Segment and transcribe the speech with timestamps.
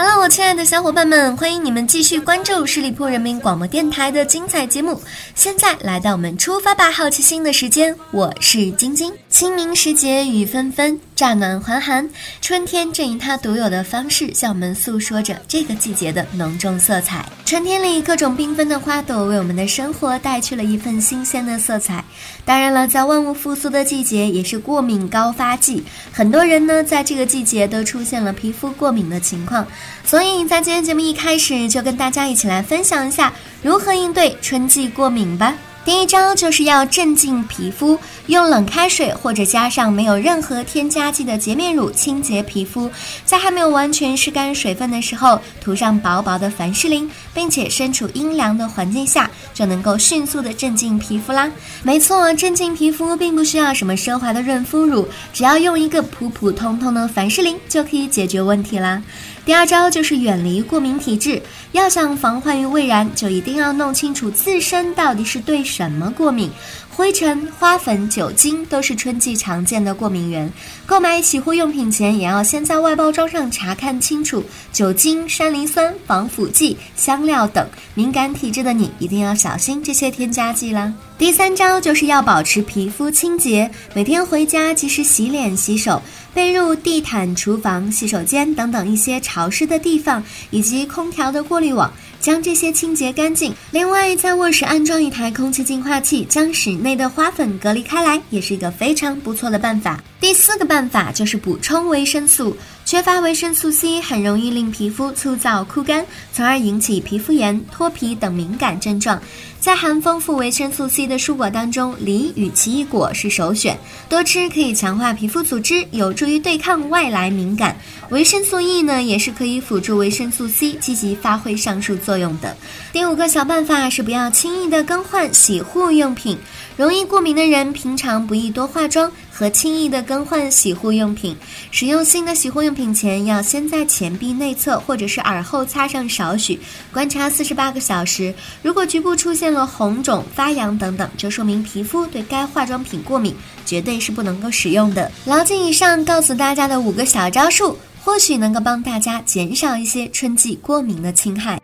[0.00, 5.02] Hello，我亲爱的小伙伴们，欢迎你们继续关注十里铺人民广播电台的精彩节目。
[5.34, 9.12] 现在来到我们出发吧好奇心的时间，我是晶晶。
[9.28, 12.08] 清明时节雨纷纷，乍暖还寒，
[12.40, 17.26] 春天正以它独有的方式向我们诉说着这个季节的浓重色彩。
[17.44, 22.04] 春天里各种缤纷的花朵为我们的生活带去了一份新鲜的色彩。
[22.44, 25.82] 当然了，在万物复苏的季节，也是过敏高发季，
[26.12, 29.66] 很多人呢在这个季节都出现了皮肤过敏的情况。
[30.04, 35.52] 所以在今天节目一开始，就跟大家一起来分享一下如何应对春季过敏吧。
[35.84, 42.90] 第一招就是要镇静皮肤，用冷开水或者加上没有任何添加剂的洁面乳清洁皮肤，
[43.24, 51.50] 在还没有完全湿干水分的时候，涂上薄薄的凡士林，并且身处阴凉的环境下，就能够迅速的镇静皮肤啦。
[51.82, 59.02] 没错，镇静皮肤并不需要什么奢华的润肤乳，只要用一个普普通通的凡士林就可以解决问题啦。
[59.48, 61.40] 第二招就是远离过敏体质，
[61.72, 66.50] 要想防患于未然，就一定要弄清楚自身到底是对什么过敏。
[66.94, 70.52] 灰尘、花粉、酒精都是春季常见的过敏源。
[70.84, 77.66] 购买洗护用品前，也要先在外包装上查看清楚酒精、山梨酸、防腐剂、香料等。
[77.94, 80.92] 敏感体质的你一定要小心这些添加剂啦。
[81.16, 86.02] 第三招就是要保持皮肤清洁，每天回家及时洗脸洗手，
[86.34, 91.92] 被褥、地毯、厨房、洗手间等等一些潮湿的地方，以及空调的过滤网。
[92.20, 93.54] 将这些清洁干净。
[93.70, 100.02] 另外，在卧室安装一台空气净化器，将室内的花粉隔离开来，也是一个非常不错的办法。
[100.20, 102.56] 第四个办法就是补充维生素。
[102.88, 109.20] 缺乏维生素 C 很容易令皮肤粗糙枯干，从而引起皮肤炎、脱皮等敏感症状。
[109.60, 113.78] 在含丰富维生素 C 的蔬果当中，梨与奇异果是首选。
[114.08, 117.76] 多吃可以强化皮肤组织，有助于对抗外来敏感。
[118.08, 122.56] 维生素 E 呢，也是可以辅助维生素 C 积极发挥上述作用的。
[122.90, 126.38] 第五个小办法是不要轻易的更换洗护用品。
[126.78, 131.36] 容易过敏的人，平常不宜多化妆和轻易的更换洗护用品。
[131.70, 136.58] 使用新的洗护用品前，要先在前臂内侧或者是耳后擦上少许，
[136.92, 138.34] 观察四十八个小时。
[138.62, 143.32] 如果局部出现了红肿、发痒等等，就说明皮肤对该化妆品过敏，
[143.64, 145.08] 绝对是不能够使用的。
[145.24, 151.60] 牢记以上告诉大家的五个小招数，或许能够帮大家减少一些春季过敏的侵害。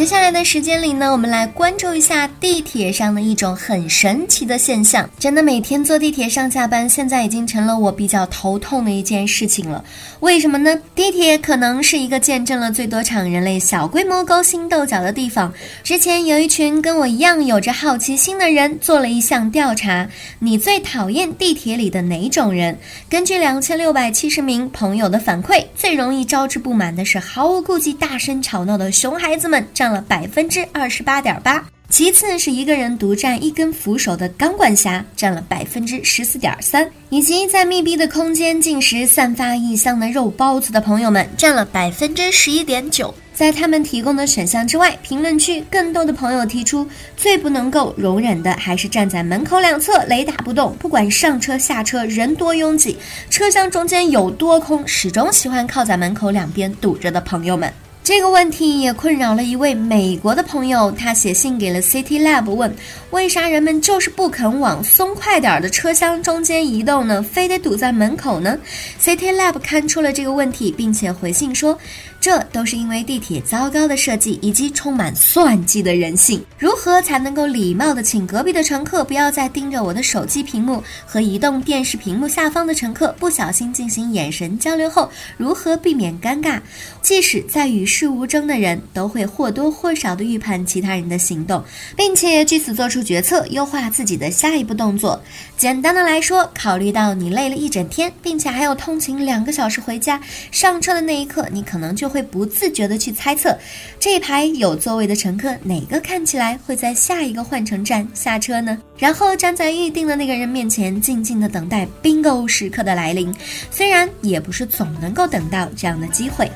[0.00, 5.06] 接下来的时间里呢，我们来关注一下地铁上的一种很神奇的现象。
[5.18, 9.84] 真的，每天坐地铁上下班，现在已经成了我比较头痛的一件事情了。
[10.20, 10.74] 为什么呢？
[10.94, 15.52] 地铁可能是一个见证了最多场人类小规模勾心斗角的地方。
[15.84, 22.74] 之前有一群跟我一样有着好奇心的人做了一项调查：你最讨厌地铁里的哪种人？
[23.10, 29.62] 根据两千六百七十名朋友的反馈，最容易招致不满的是毫无顾忌大声吵闹的熊孩子们。
[29.90, 43.12] 占了百分之二十八点八，其次是一个人独占一根扶手的钢管侠，占了百分之十四点三，以及在密闭的空间进食散发异香的肉包子的朋友们，占了百分之十一点九。
[43.34, 46.86] 在他们提供的选项之外，评论区更多的朋友提出，
[47.16, 52.96] 最不能够容忍的还是站在门口两侧雷打不动，不管上车下车人多拥挤，
[53.28, 57.72] 车厢中间有多空，始终喜欢靠在门口两边堵着的朋友们。
[58.02, 62.74] 这个问题也困扰了一位美国的朋友，他写信给了 City Lab 问，
[63.10, 67.22] 为啥人们就是不肯往松快点儿的车厢中间移动呢？
[67.22, 68.58] 非得堵在门口呢
[69.00, 71.78] ？City Lab 看出了这个问题，并且回信说。
[72.20, 76.44] 这都是因为地铁糟糕的设计以及充满算计的人性。
[76.58, 86.60] 如何才能够礼貌的请隔壁的乘客不要再盯着我的手机屏幕和移动电视屏幕下方的乘客不小心进行眼神交流后，如何避免尴尬？
[87.00, 91.64] 即使在与世无争的人，都会或多或少的预判其他人的行动，
[91.96, 95.18] 并且据此做出决策，优化自己的下一步动作。
[95.56, 100.20] 简单的来说，考虑到你累了一整天，并且还有通勤两个小时回家，
[100.50, 102.09] 上车的那一刻，你可能就。
[102.10, 103.56] 会不自觉的去猜测，
[103.98, 108.76] 这一排有座位的乘客哪个看起来会在下一个换乘站下车呢？
[108.98, 113.34] 然后站在预定的那个人面前，静静的等待 bingo 时刻的来临。
[113.70, 116.50] 虽然也不是总能够等到这样的机会。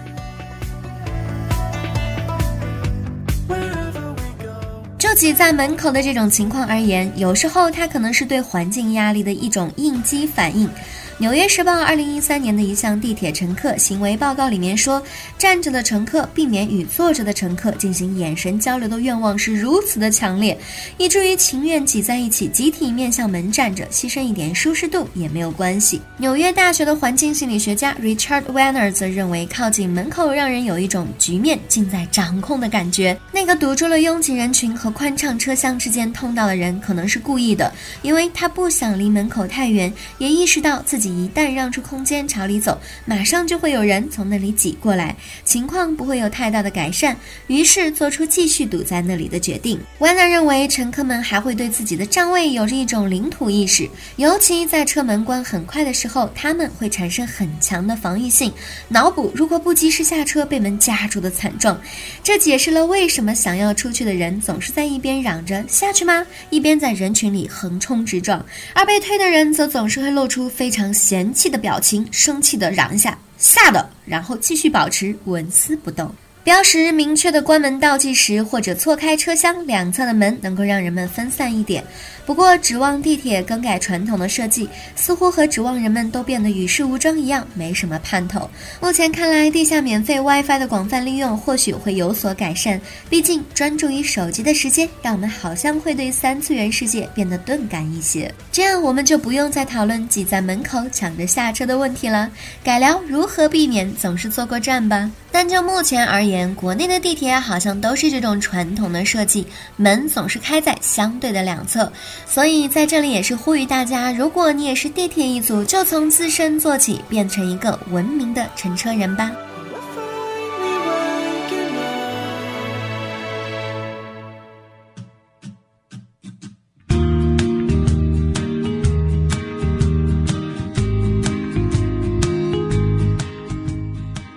[4.99, 10.67] 就挤在门口的这种情况而言，有时候它可能是对环境压力的一种应激反应。
[11.19, 15.00] 《纽约时报》二零一三年的一项地铁乘客行为报告里面说，
[15.38, 20.58] 站着的乘客避免与坐着的乘客进行眼神交流的愿望是如此的强烈，
[20.99, 26.00] 以至于情愿挤在一起，集体面向门站着，牺牲一点舒适度也没有关系。
[26.16, 33.17] 纽约大学的环境心理学家 Richard Weiner 则认为，靠近门口让人有一种局面尽在掌控的感觉。
[33.31, 37.72] 那个堵住了拥挤人群和宽敞车厢之间通道的人，可能是故意的，
[38.02, 41.04] 因为他不想离门口太远，也意识到自己。
[41.09, 47.17] 一旦让出空间朝里走，马上就会有人从那里挤过来，情况不会有太大的改善。
[47.49, 49.79] 于是做出继续堵在那里的决定。
[49.99, 58.53] Yana 认为，乘客们还会对自己的站位有着一种领土意识，尤其在车门关很快的时候，他们会产生很强的防御性，
[58.89, 61.81] 脑补如果不及时下车被门夹住的惨状。
[62.23, 70.94] 这解释了为什么想要出去的人总是在一边嚷着下去吗，一边在人群里横冲直撞，而被推的人则总是会露出非常。
[70.94, 76.11] 嫌弃的表情，生气的嚷一下，吓的，然后继续保持纹丝不动。
[76.44, 81.82] 标识明确的关门倒计时，或者错开车厢两侧的门，能够让人们分散一点。
[82.26, 88.49] 不过，指望地铁更改传统的设计，似乎和指望人们都变得与世无争一样，没什么盼头。
[88.81, 92.81] 目前看来，地下免费 WiFi 的广泛利用或许会有所改善。
[93.11, 98.32] 毕竟，专注于手机的时间，让我们好像会对三次元世界变得钝感一些。
[98.50, 102.31] 这样，我们就不用再讨论挤在门口抢着下车的问题了，
[102.62, 105.11] 改聊如何避免总是坐过站吧。
[105.31, 109.47] 但就目前而言，国内的地铁好像都是这种传统的设计，
[109.77, 111.93] 门总是开在相对的两侧。
[112.26, 119.31] 所以在这里也是呼吁大家，如果你也是地铁一族，就从自身做起，变成一个文明的乘车人吧。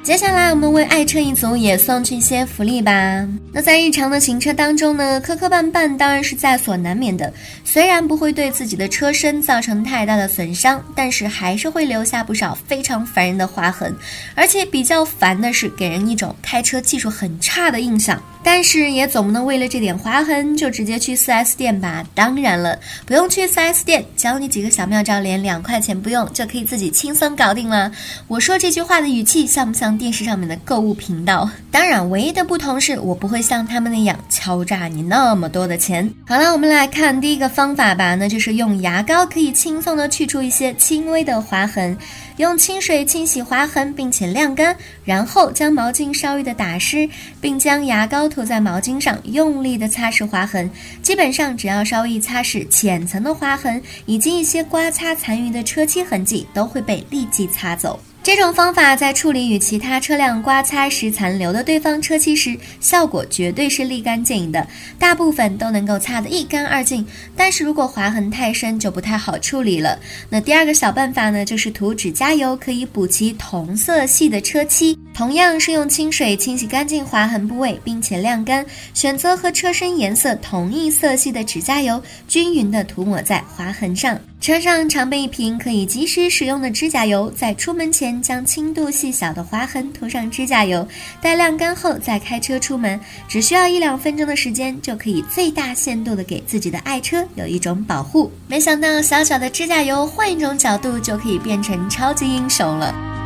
[0.08, 3.28] 接下来，我们为爱车一族也送去一些福利吧。
[3.52, 7.32] 那在日常的行车当中呢，磕磕绊绊当然是在所难免的。
[7.66, 13.94] 虽然不会对自己的车身造成太大的损伤，但是还是会留下不少非常烦人的划痕。
[14.34, 18.18] 而且比较烦的是，给人一种开车技术很差的印象。
[18.50, 22.02] 但是也总不能为了这点划痕就直接去 4S 店吧？
[22.16, 27.92] 当然了，不用去 4S 店，教你几个小妙招，连两块钱不用就可以自己轻松搞定了。
[28.26, 31.50] 我说这句话的语气像不像电视上面的购物频道？
[31.70, 36.10] 当然，唯一的不同是我不会像他们那样敲诈你那么多的钱。
[36.26, 41.98] 好了，我们来看第一个方法吧，那就是用牙膏可以轻松的去除一些轻微的划痕。
[42.38, 44.74] 用清水清洗划痕，并且晾干，
[45.04, 47.10] 然后将毛巾稍微的打湿，
[47.42, 50.70] 并将牙膏涂在毛巾上，用力的擦拭划痕。
[51.02, 58.00] 基本上只要稍微擦拭浅层的划痕，以及一些刮擦残余的车漆痕迹，都会被立即擦走。
[58.22, 64.68] 这种方法在处理与其他车辆刮擦时残留的对方车漆时，效果绝对是立竿见影的，
[65.00, 67.04] 大部分都能够擦得一干二净。
[67.36, 69.98] 但是如果划痕太深，就不太好处理了。
[70.30, 74.96] 那第二个小办法呢，就是涂指甲油，可以补齐同色系的车漆。
[75.18, 84.16] 同样是用清水清洗干净划痕部位，并且晾干，选择和车身颜色同一色系的指甲油，均匀的涂抹在划痕上。
[84.40, 90.88] 车上常备一瓶可以及时使用的指甲油，在出门前将轻度细小的划痕涂上指甲油，
[91.20, 98.32] 待晾干后再开车出门，只需要一两分钟的时间，就可以最大限度的给自己的爱车有一种保护。
[98.48, 103.17] 没想到小小的指甲油，换一种角度就可以变成超级英雄了。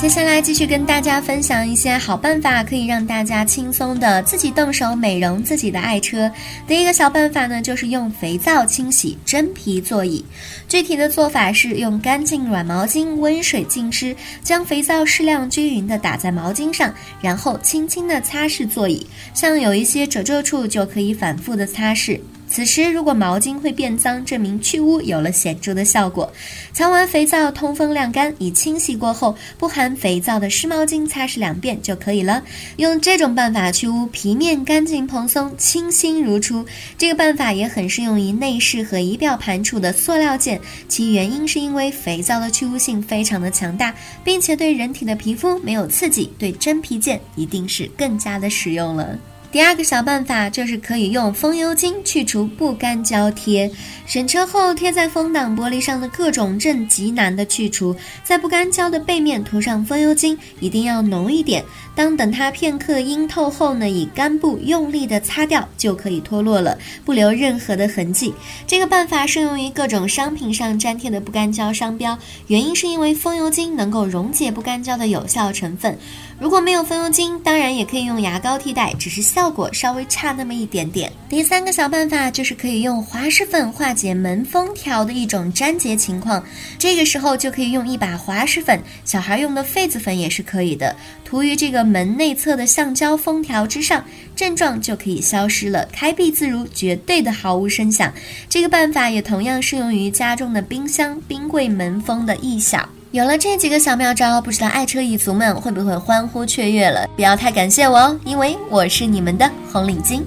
[0.00, 6.30] 接下来继续跟大家分享一些好办法，可以让大家轻松的自己动手美容自己的爱车。
[6.68, 10.24] 第一个小办法呢，就是用肥皂清洗真皮座椅。
[10.68, 19.04] 具体的做法是用干净软毛巾温水浸湿，将肥皂适量均匀的打在毛巾上，然后轻轻的擦拭座椅。
[19.34, 22.20] 像有一些褶皱处就可以反复的擦拭。
[22.50, 26.32] 此时如果毛巾会变脏，证明去污有了显著的效果。
[26.72, 32.42] 擦完肥皂，通风晾干，以清洗过后不含肥皂的湿毛巾擦拭两遍就可以了。
[32.76, 36.64] 用这种办法去污，皮面干净蓬松，清新如初。
[36.96, 49.18] 这个办法也很适用于内饰和仪表盘处的塑料件，其原因是因为肥皂的去污性非常的强大，并且对人体的皮肤没有刺激，对真皮件一定是更加的实用了。
[49.50, 53.70] 第二个小办法就是可以用风油精去除不干胶贴，
[54.06, 61.64] 选车后贴在风挡玻璃上的各种正极难的去除，在不干胶的背面涂上风油精，一定要浓一点。
[61.94, 68.32] 当等它片刻阴透后呢，以干布用力的擦掉就可以脱落了，不留任何的痕迹。
[68.66, 72.16] 这个办法适用于各种商品上粘贴的不干胶商标，
[72.48, 75.98] 原因是因为风油精能够溶解不干胶的有效成分。
[76.38, 81.12] 如果没有风油精，当然也可以用牙膏替代，只是效果稍微差那么一点点。
[81.28, 86.42] 第三个小办法就是可以用滑石粉化解门封条的一种粘结情况，
[86.76, 94.04] 这个时候就可以用一把滑石粉，小孩用的痱子粉也是可以的，涂于这个门内侧的橡胶封条之上，
[94.34, 98.12] 症状就可以消失了，开闭自如，绝对的毫无声响。
[98.48, 102.88] 这个办法也同样适用于家中的冰箱、冰柜门封的异响。
[103.10, 107.08] 有了这几个小妙招，不知道爱车一族们会不会欢呼雀跃了？
[107.16, 110.20] 不要太感谢我哦，因为我是你们的红领巾。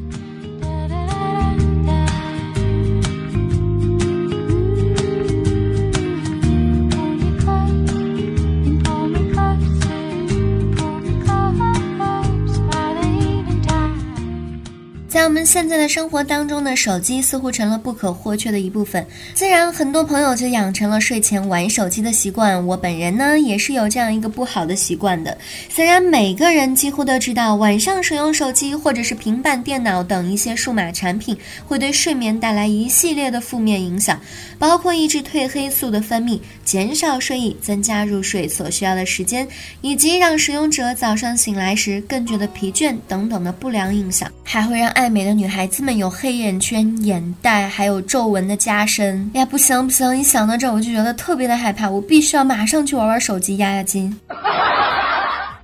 [15.11, 22.65] 在我们现在的生活当中呢，手机似乎成了不可或缺的一部分，自然很多朋友就养成了睡前玩手机的习惯。
[22.65, 25.37] 我本人呢，也是有这样一个不好的习惯的。
[25.67, 31.37] 虽然每个人几乎都知道，晚上使用手机或者是平板电脑等一些数码产品，
[31.67, 34.17] 会对睡眠带来一系列的负面影响，
[34.57, 39.45] 包括抑制褪黑素的分泌、减少睡意、增加入睡所需要的时间，
[39.81, 49.27] 以及让使用者早上醒来时更觉得疲倦等等的不良影响，还会让爱美的女孩子们有黑眼圈、眼袋，还有皱纹的加深。
[49.33, 50.15] 哎呀，不行不行！
[50.15, 51.89] 一想到这，我就觉得特别的害怕。
[51.89, 54.15] 我必须要马上去玩玩手机，压压惊。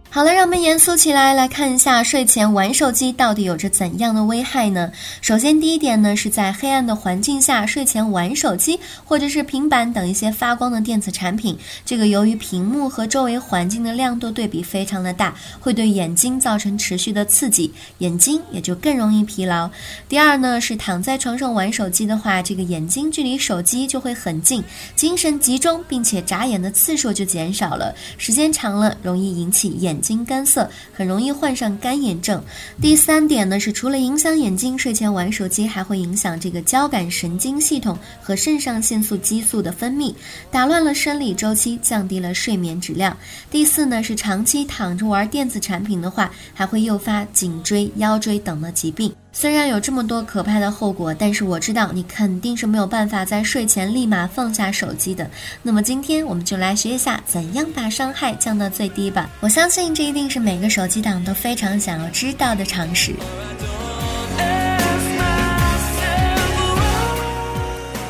[0.09, 4.89] 好了，让我们严肃起来，来看一下睡前玩手机到底有着怎样的危害呢？
[5.21, 19.69] 首先，第一点呢，是在黑暗的环境下睡前玩手机，或者是平板等一些发光的电子产品，这个由于屏幕和周围环境的亮度对比非常的大，会对眼睛造成持续的刺激，眼睛也就更容易疲劳。
[20.07, 24.63] 第二呢，是躺在床上玩手机的话，这个眼睛距离手机就会很近，
[24.95, 29.97] 精神集中，并且眨眼的次数就减少了，时间长了容易引起眼。
[30.07, 32.41] 睛干涩，很容易患上干眼症。
[32.81, 40.13] 第三点呢是，除了影响眼睛，睡前玩手机还会影响这个交感神经系统和肾上腺素激素的分泌，
[40.49, 43.15] 打乱了生理周期，降低了睡眠质量。
[43.51, 49.13] 第四呢是，长期躺着玩电子产品的话，还会诱发颈椎、腰椎等的疾病。
[49.39, 55.29] 虽然有这么多可怕的后果，但是我知道你肯定是没有办法在睡前立马放下手机的。
[55.61, 59.29] 那么今天我们就来学一下怎样把伤害降到最低吧。
[59.39, 63.13] 我相信这一定是每个手机党都非常想要知道的常识。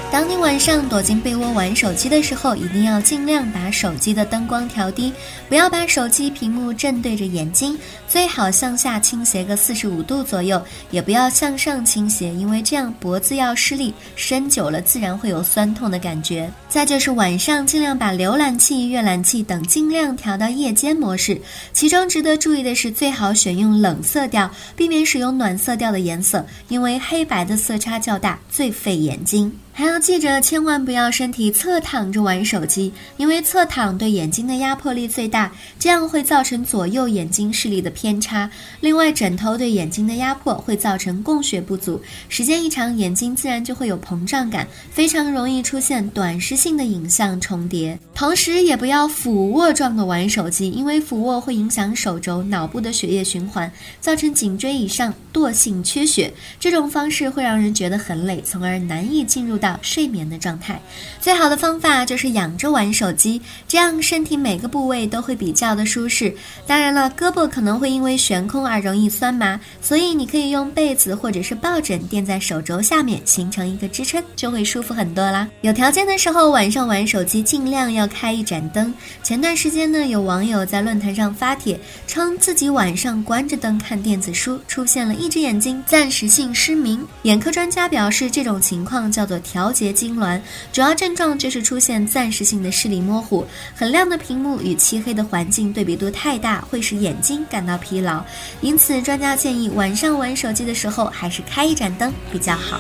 [0.10, 5.14] 当你晚上躲进被窝玩手机的时候，一定要尽量把手机的灯光调低，
[5.50, 10.60] 不要把手机屏幕正对着眼睛，最好向下倾斜个四十五度左右，
[10.92, 16.50] 也不要向上倾斜，因为这样脖子要施力，伸久了自然会有酸痛的感觉。
[16.70, 21.40] 再就是晚上尽量把浏览器、阅览器等尽量调到夜间模式，
[21.74, 29.52] 其中值得注意的是，最好选用冷色调，避免使用暖色调的颜色，因为黑白的色差较大，最费眼睛。
[29.78, 38.50] 还要记着，千万不要身体侧躺着玩手机，因为侧躺对眼睛的压迫力最大，这样会造成左右眼睛视力的偏差。
[38.82, 48.00] 另外，枕头对眼睛的压迫会造成供血不足，时间一长，眼睛自然就会有膨胀感，非常容易出现短时性的影像重叠。
[48.16, 56.34] 同时，也不要俯卧状的玩手机，因为俯卧会影响手肘、脑部的血液循环，造成颈椎以上惰性缺血。
[56.60, 59.67] 这种方式会让人觉得很累，从而难以进入到。
[59.68, 60.82] 到睡眠的状态。
[61.20, 66.34] 最好的方法就是仰着玩手机，这样身体每个部位都会比较的舒适。
[66.66, 75.48] 当然了，胳膊可能会因为悬空而容易酸麻，所以你可以用被子或者是抱枕垫在手肘下面，形成一个支撑，就会舒服很多啦。
[75.62, 78.94] 有条件的时候，晚上玩手机尽量要开一盏灯。
[79.24, 87.06] 前段时间呢，有网友在论坛上发帖，称自己晚上关着灯看电子书，出现了一只眼睛暂时性失明。
[87.24, 90.40] 眼科专家表示，这种情况叫做调调节痉挛，
[90.72, 98.24] 主要症状就是出现暂时性的视力模糊，很亮的屏幕与漆黑的环境对比度太大，会使眼睛感到疲劳。
[98.62, 102.80] 因此，专家建议晚上玩手机的时候还是开一盏灯比较好。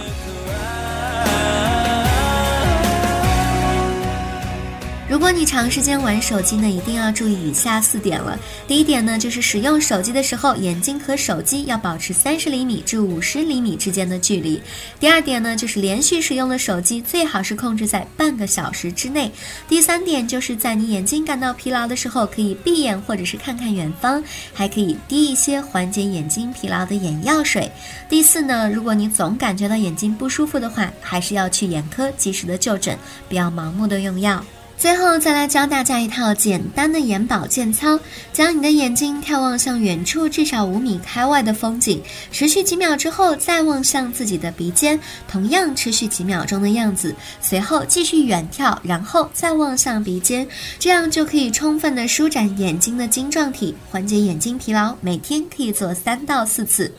[5.18, 8.38] 如果你长时间玩手机呢，一定要注意以下四点了。
[8.68, 14.62] 第一点呢，就是使用手机的时候，眼睛和手机要保持三十厘米至五十厘米之间的距离。
[15.00, 19.32] 第二点呢，就是连续使用的手机最好是控制在半个小时之内。
[19.68, 27.72] 第三点就是在你眼睛感到疲劳的时候，可以闭眼或者是看看远方，还可以滴一些缓解眼睛疲劳的眼药水。
[28.08, 32.96] 第四呢，如果你总感觉到眼睛不舒服的话，还是要去眼科及时的就诊，
[33.28, 34.46] 不要盲目的用药。
[34.78, 38.00] 最后再来教大家一套简单的眼保健操，
[38.32, 42.00] 将你的眼睛眺望向远处至少五米开外的风景，
[42.32, 54.96] 持续几秒之后再望向自己的鼻尖，同样持续几秒钟的样子，随后继续远眺，然后再望向鼻尖，这样就可以充分的舒展眼睛的晶状体，缓解眼睛疲劳。
[55.02, 56.94] 每天可以做三到四次。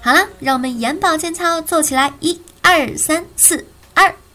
[0.00, 3.66] 好了，让我们眼保健操做起来，一二三四，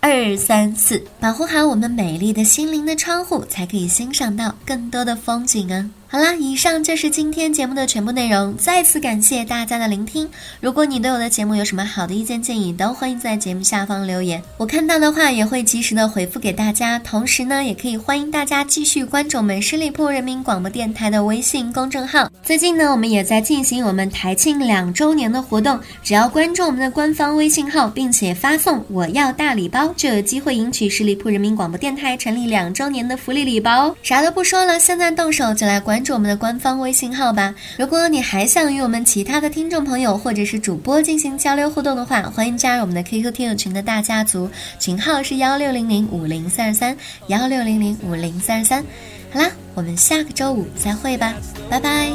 [0.01, 5.89] 二三四，保护好我们美丽的心灵的窗户，才可以欣赏到更多的风景啊！
[6.11, 8.57] 好啦，以上就是今天节目的全部内容。
[8.57, 10.27] 再次感谢大家的聆听。
[10.59, 14.41] 如果你对我的节目有什么好的意见建议，都欢迎在节目下方留言。
[14.57, 16.97] 我看到的话也会及时的回复给大家。
[16.97, 22.27] 同时呢，也可以欢迎大家继续关注我们十里铺人民广播电台的微信公众号。
[22.41, 25.79] 最近呢，我们也在进行我们台庆两周年的活动。
[26.01, 33.95] 只要关注我们的官方微信号，并且发送“我要大礼包”，就有机会赢取十里铺人民广播电台成立两周年的福利礼包哦。
[34.01, 35.98] 啥都不说了，现在动手就来关。
[35.99, 37.53] 关注我们的官方微信号吧。
[37.77, 46.95] 如果你还想与我们其他的听众朋友或者是主播进行交流互动的话，欢迎加入我们的 QQ 听友群的大家族，群号是幺六零零五零三二三
[47.27, 48.81] 幺六零零五零三二三。
[49.29, 51.35] 好啦，我们下个周五再会吧，
[51.69, 52.09] 拜拜。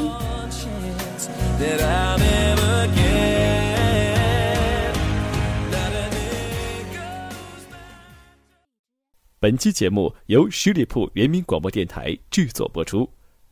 [9.39, 13.07] 本期节目由十里铺人民广播电台制作播出。